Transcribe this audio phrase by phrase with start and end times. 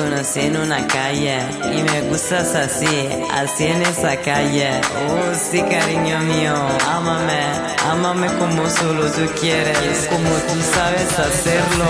[0.00, 1.38] conocí en una calle
[1.74, 4.80] y me gustas así, así en esa calle.
[5.08, 6.54] Oh, sí, cariño mío,
[6.88, 7.40] ámame,
[7.86, 11.86] ámame como solo tú quieres, como tú sabes hacerlo.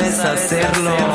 [0.00, 1.09] sabes hacerlo.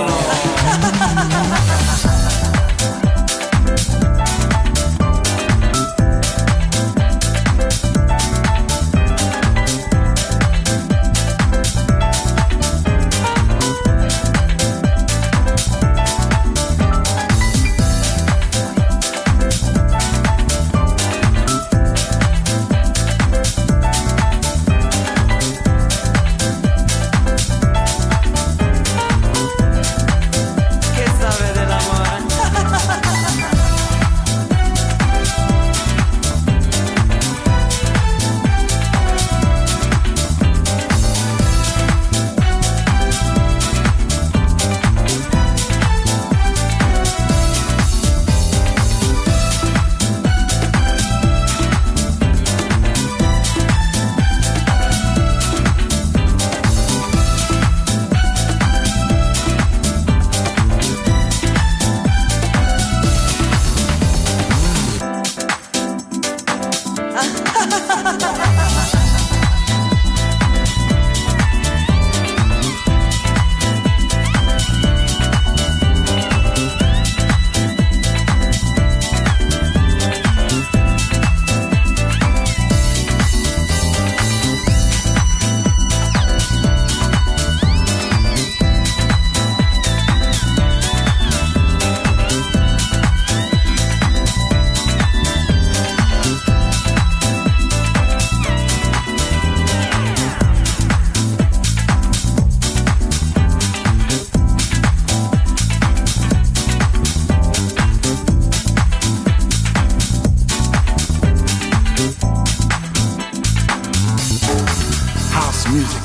[115.72, 116.02] Music.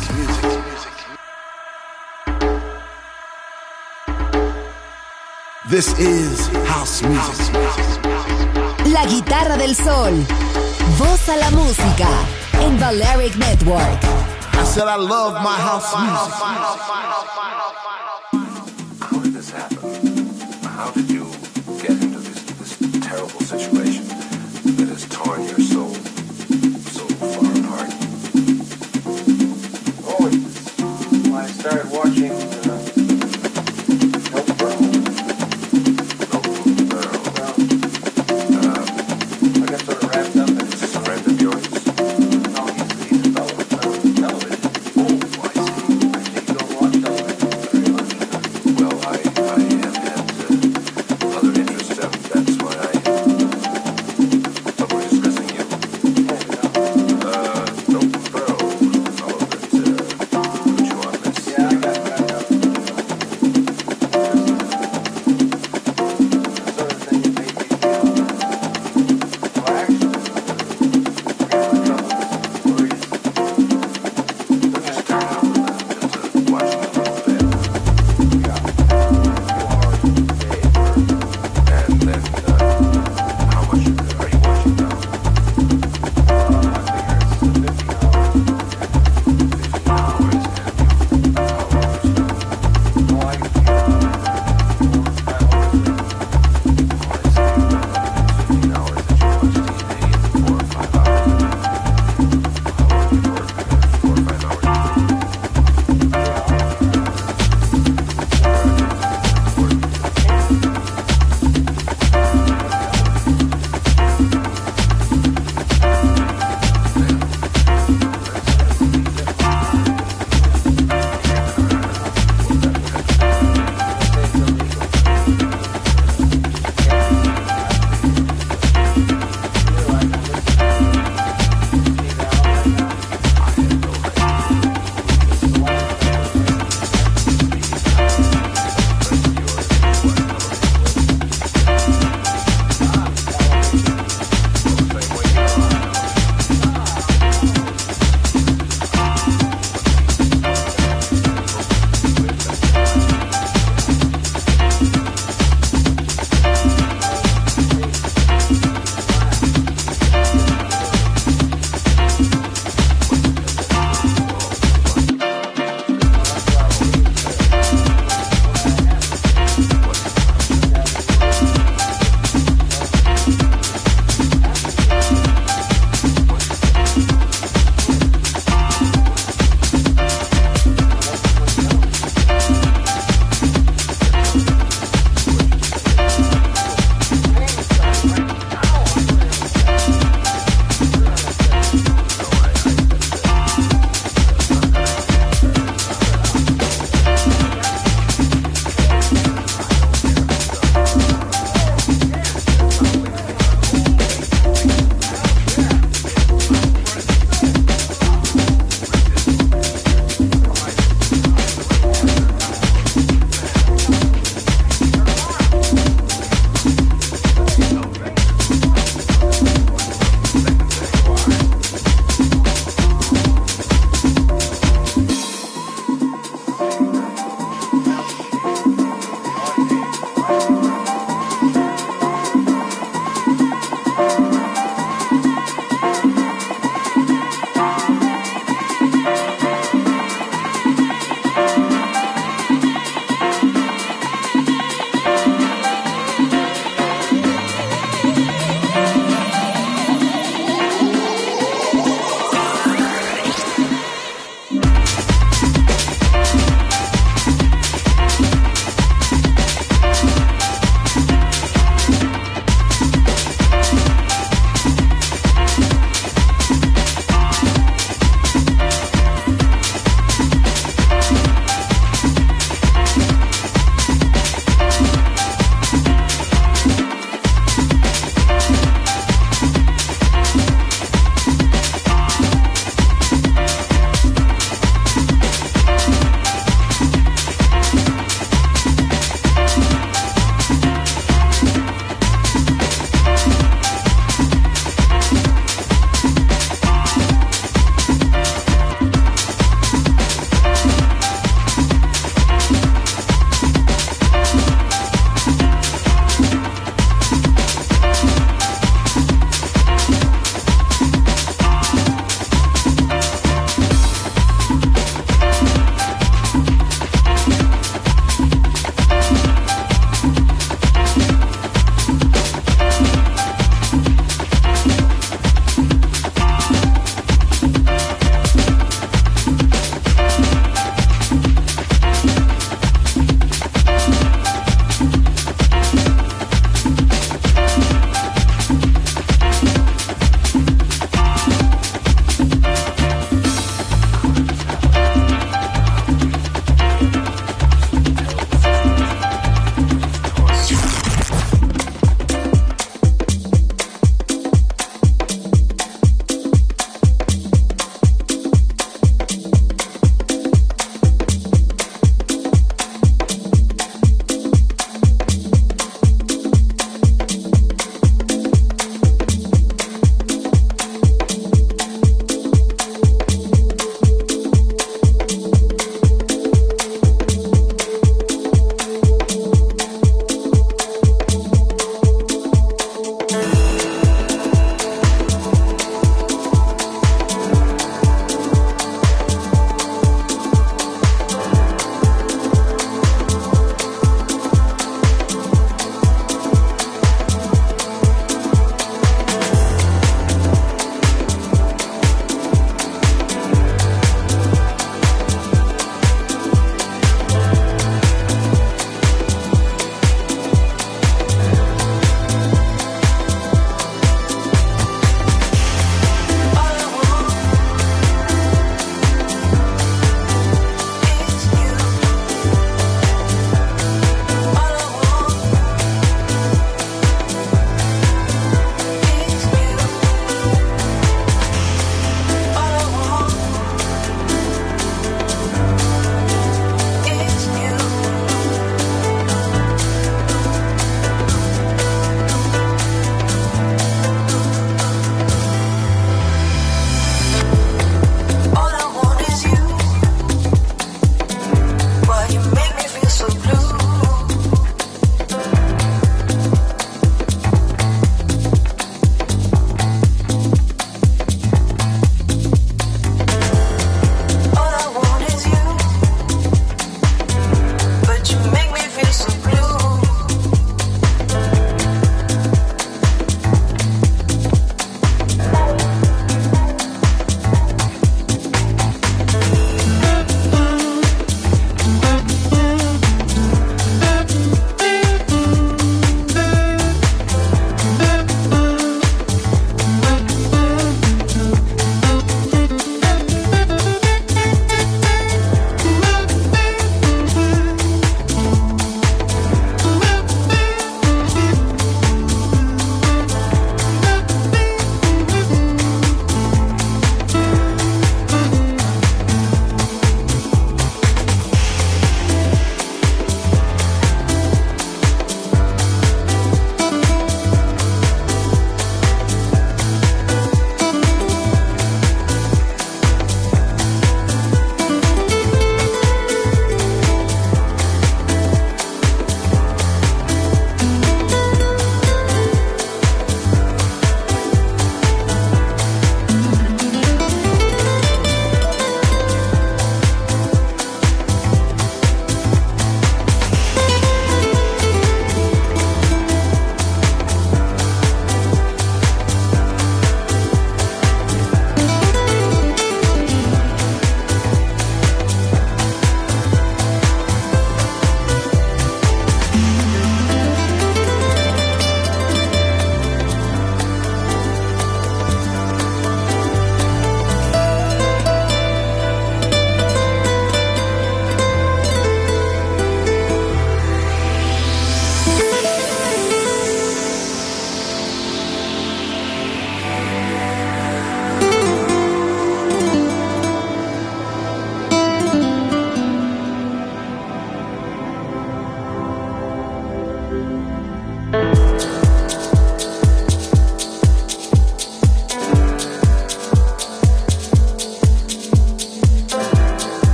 [5.69, 7.55] This is house music.
[8.93, 10.15] La guitarra del sol.
[10.99, 12.09] Voz a la música.
[12.61, 14.03] En Valeric Network.
[14.55, 16.35] I said I love my house music.
[19.01, 20.27] How did this happen?
[20.65, 21.27] How did you
[21.83, 23.80] get into this, this terrible situation?
[31.61, 32.10] started walking.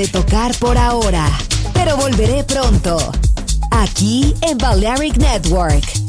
[0.00, 1.26] De tocar por ahora,
[1.74, 2.96] pero volveré pronto.
[3.70, 5.99] Aquí en Balearic Network.